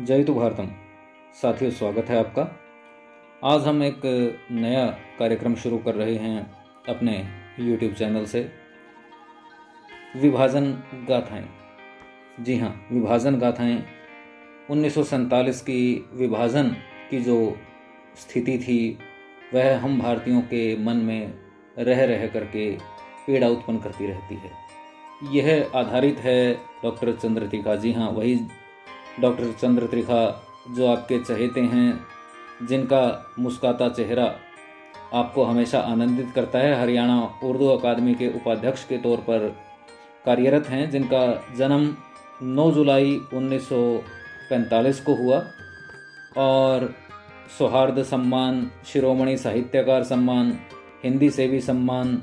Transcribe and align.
जय 0.00 0.24
तो 0.24 0.34
भारतम। 0.34 0.68
साथियों, 1.42 1.70
स्वागत 1.70 2.04
है 2.04 2.18
आपका। 2.18 2.42
आज 3.44 3.62
हम 3.62 3.82
एक 3.82 4.00
नया 4.50 4.86
कार्यक्रम 5.18 5.54
शुरू 5.54 5.78
कर 5.78 5.94
रहे 5.94 6.14
हैं 6.14 6.52
अपने 6.88 7.16
YouTube 7.60 7.98
चैनल 7.98 8.24
से। 8.24 8.40
विभाजन 10.16 10.70
गाथाएँ। 11.08 11.48
जी 12.40 12.56
हाँ 12.58 12.88
विभाजन 12.92 13.38
गाथाएँ। 13.38 13.84
उन्नीस 14.70 14.94
सौ 14.94 15.04
सैंतालीस 15.04 15.60
की 15.60 16.10
विभाजन 16.14 16.68
की 17.10 17.20
जो 17.20 17.56
स्थिति 18.16 18.58
थी, 18.58 18.98
वह 19.54 19.78
हम 19.78 19.98
भारतीयों 20.00 20.40
के 20.40 20.76
मन 20.76 20.96
में 20.96 21.34
रह 21.78 22.04
रह 22.04 22.26
करके 22.26 22.70
पीड़ा 23.26 23.48
उत्पन्न 23.48 23.78
करती 23.78 24.06
रहती 24.06 24.34
है। 24.34 24.50
यह 25.32 25.70
आधारित 25.74 26.18
है 26.18 26.54
डॉक्टर 26.54 27.12
चंद्रतिका। 27.12 27.76
जी 27.76 27.92
हाँ 27.92 28.10
वही 28.10 28.40
डॉक्टर 29.20 29.52
चंद्र 29.52 29.86
त्रिखा 29.86 30.42
जो 30.70 30.86
आपके 30.86 31.18
चहेते 31.18 31.60
हैं, 31.60 32.06
जिनका 32.62 33.32
मुस्काता 33.38 33.88
चेहरा 33.88 34.36
आपको 35.14 35.44
हमेशा 35.44 35.80
आनंदित 35.80 36.32
करता 36.34 36.58
है, 36.58 36.80
हरियाणा 36.80 37.40
उर्दू 37.44 37.66
अकादमी 37.66 38.14
के 38.14 38.28
उपाध्यक्ष 38.28 38.84
के 38.84 38.98
तौर 38.98 39.18
पर 39.18 39.56
कार्यरत 40.26 40.66
हैं, 40.66 40.90
जिनका 40.90 41.44
जन्म 41.56 41.96
9 42.42 42.70
जुलाई 42.70 43.20
1945 43.34 45.00
को 45.00 45.14
हुआ। 45.14 45.44
और 46.36 46.94
सौहार्द 47.58 48.02
सम्मान, 48.02 48.70
शिरोमणि 48.86 49.36
साहित्यकार 49.36 50.02
सम्मान, 50.02 50.58
हिंदी 51.04 51.30
सेवी 51.30 51.60
सम्मान 51.60 52.22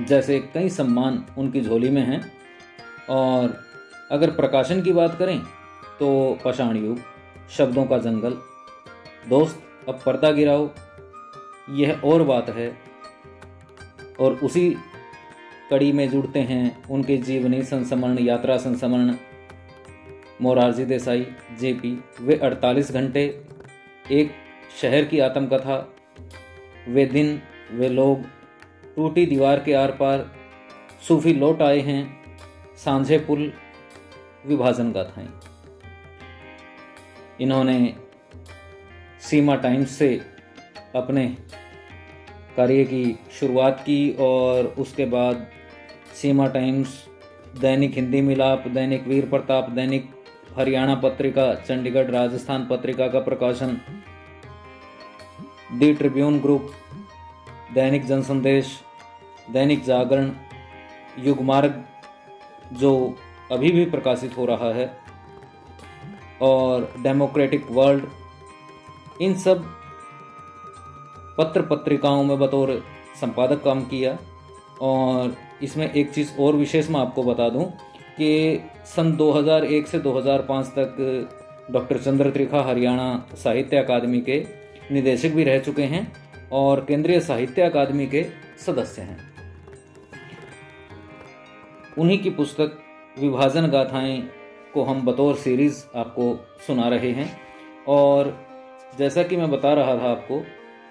जैसे 0.00 0.38
कई 0.38 0.68
सम्मान 0.68 1.26
उनकी 1.38 1.60
झोली 1.60 1.90
में 1.90 2.02
हैं। 2.02 2.32
और 3.10 3.64
अगर 4.10 4.30
प्रकाशन 4.30 4.82
की 4.82 4.92
बात 4.92 5.18
करें 5.18 5.42
तो 6.00 6.38
पाषाण 6.44 6.76
युग 6.76 7.00
शब्दों 7.50 7.84
का 7.84 7.98
जंगल। 7.98 8.30
दोस्त, 9.28 9.62
अब 9.88 10.00
पर्दा 10.06 10.30
गिराओ। 10.30 10.70
यह 11.70 12.00
और 12.04 12.22
बात 12.22 12.48
है। 12.48 12.78
और 14.20 14.34
उसी 14.34 14.76
कड़ी 15.70 15.92
में 15.92 16.10
जुड़ते 16.10 16.38
हैं 16.38 16.88
उनके 16.88 17.16
जीवनी 17.16 17.62
संस्मरण, 17.62 18.18
यात्रा 18.18 18.56
संस्मरण। 18.56 19.14
मोरारजी 20.42 20.84
देसाई, 20.84 21.26
जेपी, 21.60 22.04
वे 22.20 22.36
48 22.36 22.92
घंटे 22.92 23.44
एक 24.10 24.32
शहर 24.80 25.04
की 25.04 25.18
आत्मकथा। 25.18 25.94
वे 26.88 27.06
दिन, 27.06 27.42
वे 27.72 27.88
लोग, 27.88 28.22
टूटी 28.96 29.26
दीवार 29.26 29.60
के 29.60 29.72
आर 29.72 29.90
पार 29.90 30.32
सूफी 31.08 31.32
लौट 31.32 31.62
आए 31.62 31.78
हैं। 31.78 32.24
सांझे 32.76 33.18
पुल, 33.18 33.52
विभाजन 34.46 34.92
गाथाएँ। 34.92 35.28
इन्होंने 37.40 37.94
सीमा 39.20 39.54
टाइम्स 39.54 39.90
से 39.90 40.20
अपने 40.96 41.26
कार्य 42.56 42.84
की 42.84 43.18
शुरुआत 43.40 43.80
की 43.80 44.16
और 44.20 44.64
उसके 44.78 45.04
बाद 45.04 45.46
सीमा 46.14 46.46
टाइम्स 46.46 47.06
दैनिक 47.60 47.94
हिंदी 47.94 48.20
मिलाप, 48.20 48.68
दैनिक 48.68 49.06
वीर 49.06 49.28
प्रताप, 49.28 49.70
दैनिक 49.70 50.10
हरियाणा 50.58 50.94
पत्रिका, 50.94 51.54
चंडीगढ़ 51.54 52.10
राजस्थान 52.10 52.66
पत्रिका 52.66 53.08
का 53.08 53.20
प्रकाशन, 53.20 53.80
दी 55.72 55.94
ट्रिब्यून 55.94 56.40
ग्रुप, 56.40 56.70
दैनिक 57.74 58.06
जनसंदेश, 58.06 58.80
दैनिक 59.50 59.84
जागरण, 59.84 60.32
युगमार्ग, 61.18 61.84
जो 62.72 63.16
अभी 63.52 63.70
भी 63.70 63.84
प्रकाशित 63.84 64.36
हो 64.36 64.44
रहा 64.44 64.72
है। 64.72 65.09
और 66.42 66.92
डेमोक्रेटिक 67.02 67.66
वर्ल्ड 67.70 68.04
इन 69.22 69.34
सब 69.34 69.64
पत्र 71.38 71.62
पत्रिकाओं 71.62 72.24
में 72.24 72.38
बतौर 72.38 72.82
संपादक 73.20 73.62
काम 73.64 73.84
किया। 73.84 74.18
और 74.82 75.36
इसमें 75.62 75.92
एक 75.92 76.10
चीज़ 76.10 76.36
और 76.40 76.54
विशेष 76.54 76.90
मैं 76.90 77.00
आपको 77.00 77.22
बता 77.22 77.48
दूँ 77.48 77.64
कि 78.16 78.60
सन 78.86 79.16
2001 79.16 79.86
से 79.86 79.98
2005 79.98 80.66
तक 80.78 80.96
डॉक्टर 81.70 81.98
चंद्र 81.98 82.30
त्रिखा 82.30 82.62
हरियाणा 82.62 83.26
साहित्य 83.34 83.76
अकादमी 83.76 84.20
के 84.20 84.44
निदेशक 84.92 85.28
भी 85.28 85.44
रह 85.44 85.58
चुके 85.58 85.82
हैं 85.82 86.12
और 86.52 86.84
केंद्रीय 86.84 87.20
साहित्य 87.20 87.62
अकादमी 87.62 88.06
के 88.06 88.26
सदस्य 88.66 89.02
हैं। 89.02 89.18
उन्हीं 91.98 92.18
की 92.18 92.30
पुस्तक 92.30 92.78
विभाजन 93.18 93.66
गाथाएँ 93.66 94.30
को 94.74 94.82
हम 94.82 95.02
बतौर 95.02 95.36
सीरीज़ 95.36 95.84
आपको 95.96 96.48
सुना 96.66 96.88
रहे 96.88 97.10
हैं। 97.10 97.40
और 97.88 98.46
जैसा 98.98 99.22
कि 99.22 99.36
मैं 99.36 99.50
बता 99.50 99.72
रहा 99.72 99.96
था 99.96 100.10
आपको 100.10 100.40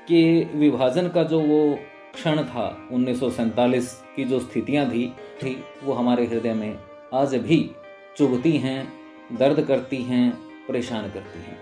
कि 0.07 0.51
विभाजन 0.55 1.09
का 1.09 1.23
जो 1.23 1.39
वो 1.39 1.79
क्षण 2.13 2.43
था, 2.43 2.87
उन्नीस 2.91 3.19
सौ 3.19 3.29
सैंतालीस 3.29 4.03
की 4.15 4.23
जो 4.23 4.39
स्थितियाँ 4.39 4.89
थी 4.89 5.13
थी, 5.43 5.63
वो 5.83 5.93
हमारे 5.93 6.25
हृदय 6.25 6.53
में 6.53 6.77
आज 7.13 7.35
भी 7.35 7.71
चुभती 8.17 8.57
हैं, 8.57 8.93
दर्द 9.33 9.61
करती 9.61 9.97
हैं, 9.97 10.31
परेशान 10.67 11.03
करती 11.11 11.39
हैं। 11.39 11.57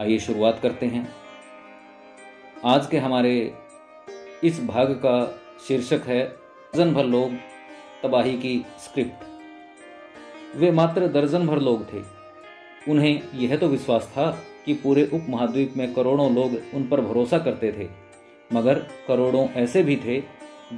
आइए 0.00 0.18
शुरुआत 0.18 0.60
करते 0.62 0.86
हैं। 0.86 1.12
आज 2.64 2.86
के 2.86 2.98
हमारे 2.98 3.54
इस 4.44 4.64
भाग 4.64 4.86
का 4.86 5.40
शीर्षक 5.68 6.00
है 6.06 6.32
जन 6.74 6.94
भर 6.94 7.04
लोग 7.04 7.30
तबाही 8.02 8.38
की 8.38 8.66
स्क्रिप्ट 8.78 9.33
वे 10.56 10.70
मात्र 10.70 11.06
दर्जन 11.08 11.46
भर 11.46 11.58
लोग 11.58 11.92
थे। 11.92 12.02
उन्हें 12.90 13.22
यह 13.34 13.56
तो 13.56 13.68
विश्वास 13.68 14.12
था 14.16 14.30
कि 14.66 14.74
पूरे 14.74 15.04
उपमहाद्वीप 15.12 15.76
में 15.76 15.92
करोड़ों 15.94 16.34
लोग 16.34 16.56
उन 16.74 16.86
पर 16.88 17.00
भरोसा 17.00 17.38
करते 17.38 17.72
थे। 17.72 17.88
मगर 18.52 18.74
करोड़ों 19.08 19.48
ऐसे 19.48 19.82
भी 19.82 19.96
थे, 19.96 20.22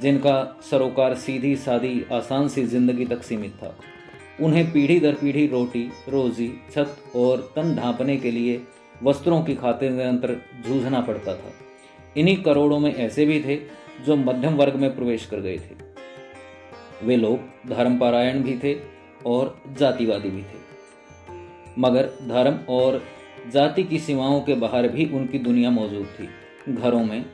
जिनका 0.01 0.57
सरोकार 0.71 1.15
सीधी 1.15 1.55
सादी, 1.55 2.05
आसान 2.11 2.47
सी 2.47 2.63
ज़िंदगी 2.63 3.05
तक 3.05 3.23
सीमित 3.23 3.53
था। 3.53 3.75
उन्हें 4.41 4.71
पीढ़ी 4.71 4.99
दर 4.99 5.13
पीढ़ी 5.13 5.47
रोटी, 5.47 5.83
रोजी, 6.09 6.53
छत 6.71 6.97
और 7.15 7.51
तन 7.55 7.75
ढांपने 7.75 8.17
के 8.17 8.31
लिए 8.31 8.61
वस्त्रों 9.03 9.41
की 9.43 9.55
खातिर 9.55 9.91
निरंतर 9.91 10.35
जूझना 10.67 11.01
पड़ता 11.01 11.33
था। 11.33 11.51
इन्हीं 12.17 12.35
करोड़ों 12.43 12.79
में 12.79 12.93
ऐसे 12.95 13.25
भी 13.25 13.39
थे, 13.39 13.55
जो 14.05 14.15
मध्यम 14.15 14.55
वर्ग 14.55 14.75
में 14.75 14.95
प्रवेश 14.95 15.25
कर 15.25 15.39
गए 15.39 15.57
थे। 15.57 17.05
वे 17.05 17.15
लोग 17.15 17.69
धर्मपारायण 17.69 18.43
भी 18.43 18.57
थे 18.63 18.96
और 19.25 19.61
जातिवादी 19.77 20.29
भी 20.29 20.41
थे। 20.41 20.67
मगर 21.79 22.05
धर्म 22.05 22.59
और 22.69 23.03
जाति 23.53 23.83
की 23.83 23.99
सीमाओं 23.99 24.41
के 24.41 24.53
बाहर 24.53 24.87
भी 24.87 25.05
उनकी 25.05 25.39
दुनिया 25.39 25.69
मौजूद 25.69 26.05
थी। 26.05 26.29
घरों 26.73 27.03
में, 27.03 27.25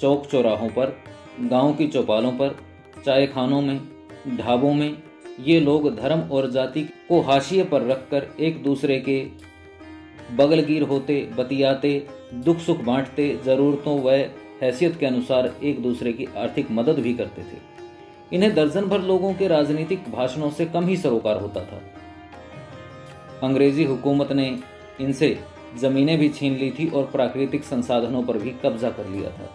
चौक 0.00 0.26
चौराहों 0.26 0.68
पर, 0.68 0.96
गाँव 1.40 1.74
की 1.74 1.86
चौपालों 1.86 2.32
पर, 2.32 2.56
चाय 3.04 3.26
खानों 3.26 3.62
में, 3.62 3.80
ढाबों 4.36 4.74
में, 4.74 5.02
ये 5.40 5.60
लोग 5.60 5.96
धर्म 5.96 6.20
और 6.20 6.50
जाति 6.50 6.82
को 6.82 7.20
हाशिए 7.20 7.64
पर 7.64 7.82
रखकर 7.82 8.26
एक 8.40 8.62
दूसरे 8.62 9.00
के 9.00 9.46
बगलगीर 10.36 10.82
होते, 10.82 11.30
बतियाते 11.38 12.06
दुख 12.34 12.58
सुख 12.58 12.80
बांटते, 12.80 13.40
ज़रूरतों 13.44 14.00
व 14.00 14.10
हैसियत 14.62 14.96
के 14.96 15.06
अनुसार 15.06 15.54
एक 15.62 15.82
दूसरे 15.82 16.12
की 16.12 16.24
आर्थिक 16.36 16.70
मदद 16.70 16.98
भी 16.98 17.14
करते 17.14 17.42
थे। 17.42 17.85
इन्हें 18.32 18.54
दर्जन 18.54 18.82
भर 18.82 19.00
लोगों 19.00 19.34
के 19.34 19.48
राजनीतिक 19.48 20.10
भाषणों 20.12 20.50
से 20.50 20.66
कम 20.66 20.86
ही 20.86 20.96
सरोकार 20.96 21.40
होता 21.40 21.60
था। 21.60 21.80
अंग्रेज़ी 23.42 23.84
हुकूमत 23.84 24.32
ने 24.32 24.58
इनसे 25.00 25.38
जमीनें 25.80 26.18
भी 26.18 26.28
छीन 26.28 26.56
ली 26.56 26.70
थी 26.70 26.88
और 26.88 27.04
प्राकृतिक 27.04 27.64
संसाधनों 27.64 28.22
पर 28.22 28.38
भी 28.38 28.50
कब्जा 28.50 28.90
कर 28.90 29.06
लिया 29.06 29.30
था। 29.30 29.50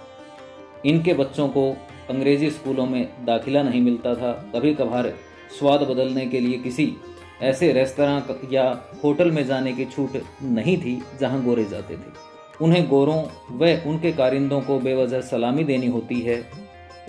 इनके 0.86 1.14
बच्चों 1.14 1.48
को 1.48 1.78
अंग्रेज़ी 2.10 2.50
स्कूलों 2.52 2.86
में 2.86 3.26
दाखिला 3.26 3.64
नहीं 3.64 3.82
मिलता 3.82 4.16
था। 4.16 4.32
कभी 4.56 4.74
कभार 4.74 5.14
स्वाद 5.60 5.82
बदलने 5.82 6.26
के 6.26 6.40
लिए 6.40 6.58
किसी 6.58 6.96
ऐसे 7.42 7.72
रेस्तरा 7.72 8.24
या 8.52 8.84
होटल 9.04 9.32
में 9.32 9.46
जाने 9.46 9.74
की 9.74 9.86
छूट 9.86 10.24
नहीं 10.44 10.78
थी 10.78 11.04
जहाँ 11.20 11.44
गोरे 11.44 11.66
जाते 11.66 11.96
थे। 11.96 12.32
उन्हें 12.62 12.88
गोरों 12.88 13.24
व 13.52 13.82
उनके 13.86 14.12
कारिंदों 14.12 14.62
को 14.62 14.80
बेवजह 14.80 15.22
सलामी 15.22 15.64
देनी 15.64 15.88
होती 15.88 16.20
है। 16.20 16.52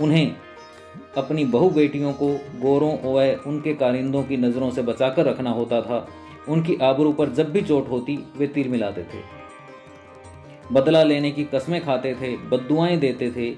उन्हें 0.00 0.32
अपनी 1.16 1.44
बहु 1.44 1.70
बेटियों 1.70 2.12
को 2.12 2.28
गोरों 2.34 2.96
व 3.04 3.42
उनके 3.46 3.74
कारिंदों 3.74 4.22
की 4.22 4.36
नज़रों 4.36 4.70
से 4.70 4.82
बचाकर 4.82 5.24
रखना 5.24 5.50
होता 5.50 5.80
था। 5.82 6.08
उनकी 6.48 6.76
आबरू 6.76 7.12
पर 7.12 7.28
जब 7.28 7.52
भी 7.52 7.62
चोट 7.62 7.90
होती, 7.90 8.18
वे 8.36 8.46
तीर 8.46 8.68
मिलाते 8.68 9.02
थे। 9.02 9.42
बदला 10.72 11.02
लेने 11.02 11.30
की 11.30 11.44
कस्में 11.44 11.84
खाते 11.84 12.14
थे 12.14 12.36
बदुआएँ 12.36 12.96
देते 12.96 13.30
थे 13.30 13.56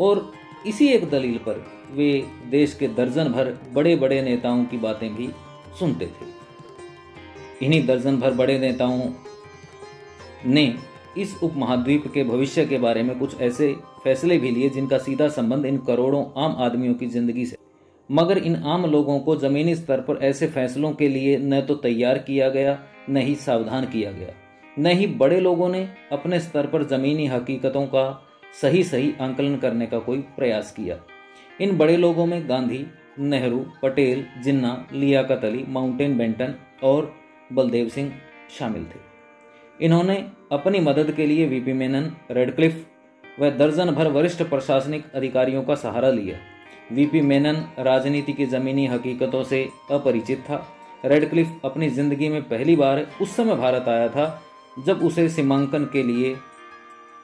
और 0.00 0.32
इसी 0.66 0.88
एक 0.88 1.10
दलील 1.10 1.38
पर 1.38 1.66
वे 1.92 2.26
देश 2.50 2.74
के 2.74 2.88
दर्जन 2.88 3.28
भर 3.28 3.58
बड़े 3.72 3.96
बड़े 3.96 4.22
नेताओं 4.22 4.64
की 4.64 4.76
बातें 4.76 5.14
भी 5.14 5.30
सुनते 5.78 6.06
थे। 6.06 6.42
इन्हीं 7.66 7.86
दर्जन 7.86 8.16
भर 8.16 8.30
बड़े 8.30 8.58
नेताओं 8.58 9.00
ने 10.46 10.74
इस 11.18 11.36
उपमहाद्वीप 11.42 12.12
के 12.14 12.24
भविष्य 12.24 12.66
के 12.66 12.78
बारे 12.78 13.02
में 13.02 13.18
कुछ 13.18 13.40
ऐसे 13.40 13.76
फैसले 14.04 14.38
भी 14.38 14.50
लिए 14.50 14.68
जिनका 14.70 14.98
सीधा 14.98 15.28
संबंध 15.28 15.66
इन 15.66 15.78
करोड़ों 15.78 16.24
आम 16.42 16.56
आदमियों 16.58 16.94
की 16.94 17.06
ज़िंदगी 17.06 17.44
से। 17.46 17.56
मगर 18.10 18.38
इन 18.38 18.56
आम 18.56 18.86
लोगों 18.86 19.18
को 19.20 19.36
जमीनी 19.36 19.74
स्तर 19.74 20.00
पर 20.00 20.18
ऐसे 20.22 20.46
फैसलों 20.46 20.92
के 20.92 21.08
लिए 21.08 21.36
न 21.38 21.60
तो 21.60 21.74
तैयार 21.74 22.18
किया 22.18 22.48
गया, 22.48 22.78
न 23.10 23.16
ही 23.16 23.34
सावधान 23.34 23.84
किया 23.84 24.12
गया। 24.12 24.34
न 24.78 24.86
ही 24.86 25.06
बड़े 25.06 25.40
लोगों 25.40 25.68
ने 25.68 25.88
अपने 26.12 26.40
स्तर 26.40 26.66
पर 26.66 26.84
जमीनी 26.84 27.26
हकीकतों 27.26 27.86
का 27.86 28.04
सही 28.60 28.82
सही 28.82 29.12
आंकलन 29.20 29.56
करने 29.56 29.86
का 29.86 29.98
कोई 29.98 30.18
प्रयास 30.36 30.72
किया। 30.72 30.98
इन 31.60 31.76
बड़े 31.78 31.96
लोगों 31.96 32.26
में 32.26 32.48
गांधी, 32.48 32.84
नेहरू, 33.18 33.64
पटेल, 33.82 34.24
जिन्ना 34.44 34.86
लियाकत 34.92 35.44
अली 35.44 35.64
माउंटेन 35.68 36.16
बेंटन 36.18 36.54
और 36.84 37.12
बलदेव 37.52 37.88
सिंह 37.88 38.12
शामिल 38.58 38.84
थे। 38.84 39.84
इन्होंने 39.84 40.16
अपनी 40.52 40.80
मदद 40.80 41.12
के 41.12 41.26
लिए 41.26 41.46
वीपी 41.46 41.72
मेनन, 41.72 42.10
रेडक्लिफ 42.30 42.86
व 43.40 43.50
दर्जन 43.50 43.90
भर 43.90 44.08
वरिष्ठ 44.08 44.42
प्रशासनिक 44.42 45.04
अधिकारियों 45.14 45.62
का 45.62 45.74
सहारा 45.74 46.10
लिया। 46.10 46.36
वीपी 46.92 47.20
मेनन 47.20 47.56
राजनीति 47.78 48.32
की 48.32 48.46
जमीनी 48.46 48.86
हकीकतों 48.86 49.42
से 49.44 49.68
अपरिचित 49.90 50.40
था। 50.40 50.66
रेडक्लिफ 51.04 51.60
अपनी 51.64 51.88
ज़िंदगी 51.90 52.28
में 52.28 52.42
पहली 52.42 52.76
बार 52.76 53.06
उस 53.22 53.36
समय 53.36 53.56
भारत 53.56 53.88
आया 53.88 54.08
था, 54.08 54.42
जब 54.86 55.02
उसे 55.02 55.28
सीमांकन 55.28 55.84
के 55.84 56.02
लिए 56.02 56.34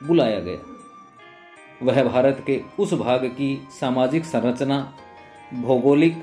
बुलाया 0.00 0.40
गया। 0.40 0.58
वह 1.82 2.02
भारत 2.04 2.42
के 2.46 2.60
उस 2.78 2.94
भाग 2.94 3.24
की 3.26 3.68
सामाजिक 3.80 4.24
संरचना, 4.24 4.94
भौगोलिक 5.54 6.22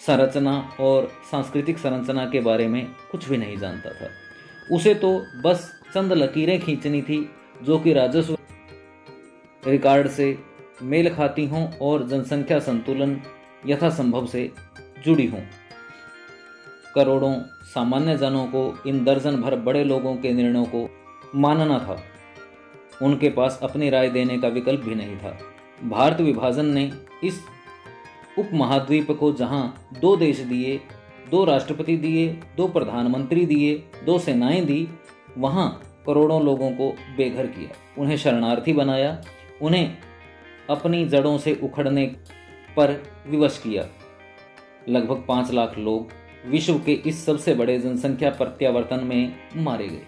संरचना 0.00 0.58
और 0.80 1.10
सांस्कृतिक 1.30 1.78
संरचना 1.78 2.24
के 2.26 2.40
बारे 2.40 2.66
में 2.66 2.84
कुछ 3.10 3.28
भी 3.28 3.36
नहीं 3.36 3.56
जानता 3.58 3.90
था। 3.90 4.08
उसे 4.70 4.94
तो 4.94 5.18
बस 5.44 5.70
चंद 5.94 6.12
लकीरें 6.12 6.60
खींचनी 6.60 7.02
थी, 7.02 7.28
जो 7.62 7.78
कि 7.78 7.92
राजस्व 7.92 8.37
रिकॉर्ड 9.68 10.08
से 10.08 10.38
मेल 10.82 11.14
खाती 11.14 11.46
हों 11.46 11.72
और 11.72 12.08
जनसंख्या 12.08 12.58
संतुलन 12.58 13.20
यथासंभव 13.66 14.26
से 14.26 14.52
जुड़ी 15.04 15.26
हों। 15.26 15.40
करोड़ों 16.94 17.40
सामान्य 17.74 18.16
जनों 18.16 18.46
को 18.46 18.82
इन 18.86 19.04
दर्जन 19.04 19.36
भर 19.36 19.56
बड़े 19.56 19.84
लोगों 19.84 20.16
के 20.16 20.32
निर्णयों 20.32 20.64
को 20.64 20.90
मानना 21.34 21.78
था। 21.78 22.02
उनके 23.02 23.30
पास 23.30 23.60
अपनी 23.62 23.90
राय 23.90 24.10
देने 24.10 24.38
का 24.38 24.48
विकल्प 24.48 24.80
भी 24.80 24.94
नहीं 24.94 25.16
था। 25.16 25.38
भारत 25.84 26.20
विभाजन 26.20 26.66
ने 26.66 26.92
इस 27.24 27.40
उपमहाद्वीप 28.38 29.10
को 29.10 29.32
जहाँ 29.32 29.88
दो 30.00 30.16
देश 30.16 30.38
दिए, 30.38 30.80
दो 31.30 31.44
राष्ट्रपति 31.44 31.96
दिए, 31.96 32.28
दो 32.56 32.68
प्रधानमंत्री 32.68 33.46
दिए, 33.46 33.74
दो 34.04 34.18
सेनाएँ 34.18 34.64
दी, 34.64 34.88
वहाँ 35.38 35.82
करोड़ों 36.06 36.44
लोगों 36.44 36.70
को 36.70 36.96
बेघर 37.16 37.46
किया। 37.46 38.02
उन्हें 38.02 38.16
शरणार्थी 38.16 38.72
बनाया 38.72 39.22
उन्हें 39.62 39.98
अपनी 40.70 41.04
जड़ों 41.04 41.38
से 41.38 41.60
उखड़ने 41.62 42.06
पर 42.76 43.02
विवश 43.26 43.58
किया। 43.58 43.88
लगभग 44.88 45.24
पाँच 45.28 45.52
लाख 45.52 45.78
लोग 45.78 46.10
विश्व 46.46 46.78
के 46.78 46.92
इस 46.92 47.26
सबसे 47.26 47.54
बड़े 47.54 47.78
जनसंख्या 47.78 48.30
प्रत्यावर्तन 48.30 49.04
में 49.04 49.34
मारे 49.56 49.88
गए। 49.88 50.06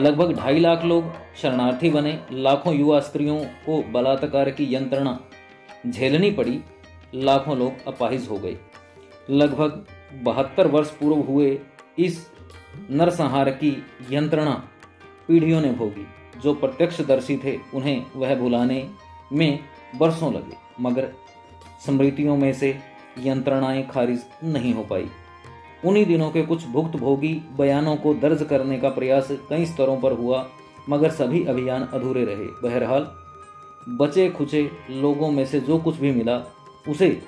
लगभग 0.00 0.32
ढाई 0.32 0.60
लाख 0.60 0.84
लोग 0.84 1.12
शरणार्थी 1.36 1.90
बने। 1.90 2.26
लाखों 2.32 2.74
युवा 2.74 3.00
स्त्रियों 3.00 3.40
को 3.40 3.82
बलात्कार 3.82 4.50
की 4.50 4.74
यंत्रणा 4.74 5.20
झेलनी 5.86 6.30
पड़ी। 6.30 6.60
लाखों 7.14 7.58
लोग 7.58 7.72
अपाहिज 7.86 8.28
हो 8.30 8.38
गए। 8.38 8.56
लगभग 9.30 9.86
बहत्तर 10.22 10.66
वर्ष 10.66 10.90
पूर्व 10.90 11.16
हुए 11.16 11.60
इस 11.98 12.30
नरसंहार 12.90 13.50
की 13.50 13.82
यंत्रणा 14.10 14.68
पीढ़ियों 15.28 15.60
ने 15.60 15.72
भोगी। 15.72 16.06
जो 16.42 16.54
प्रत्यक्षदर्शी 16.54 17.36
थे, 17.36 17.58
उन्हें 17.74 18.04
वह 18.16 18.34
भुलाने 18.34 18.88
में 19.32 19.58
बरसों 19.98 20.32
लगे, 20.32 20.56
मगर 20.80 21.12
स्मृतियों 21.84 22.36
में 22.36 22.52
से 22.52 22.78
यंत्रणाएँ 23.18 23.86
खारिज 23.86 24.24
नहीं 24.44 24.74
हो 24.74 24.82
पाई। 24.82 25.08
उन्हीं 25.84 26.04
दिनों 26.06 26.30
के 26.30 26.42
कुछ 26.42 26.66
भुक्त 26.66 26.96
भोगी 26.96 27.32
बयानों 27.58 27.96
को 27.96 28.14
दर्ज 28.14 28.42
करने 28.42 28.78
का 28.78 28.88
प्रयास 28.88 29.28
कई 29.50 29.66
स्तरों 29.66 30.00
पर 30.00 30.12
हुआ, 30.12 30.46
मगर 30.88 31.10
सभी 31.10 31.44
अभियान 31.44 31.82
अधूरे 31.82 32.24
रहे। 32.24 32.46
बहरहाल 32.62 33.10
बचे 33.88 34.28
खुचे 34.28 34.70
लोगों 34.90 35.30
में 35.30 35.44
से 35.46 35.60
जो 35.60 35.78
कुछ 35.78 35.96
भी 35.96 36.10
मिला, 36.10 36.36
उसे 36.88 37.22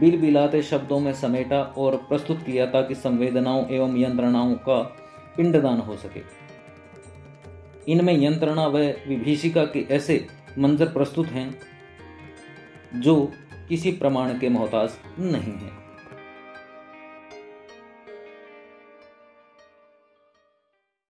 बिल 0.00 0.20
बिलाते 0.20 0.62
शब्दों 0.62 0.98
में 1.00 1.12
समेटा 1.12 1.62
और 1.78 1.96
प्रस्तुत 1.96 2.38
किया 2.38 2.66
ताकि 2.66 2.94
संवेदनाओं 2.94 3.66
एवं 3.66 3.96
यंत्रणाओं 3.96 4.54
का 4.54 4.82
पिंडदान 5.36 5.78
हो 5.78 5.96
सके। 5.96 6.20
इनमें 7.88 8.12
यंत्रणा 8.14 8.66
व 8.66 8.78
विभीषिका 9.08 9.64
के 9.64 9.86
ऐसे 9.90 10.26
मंजर 10.58 10.86
प्रस्तुत 10.86 11.26
हैं, 11.26 11.60
जो 12.94 13.32
किसी 13.68 13.92
प्रमाण 13.92 14.38
के 14.38 14.48
मोहताज 14.48 14.90
नहीं 15.18 15.52
हैं। 15.52 15.79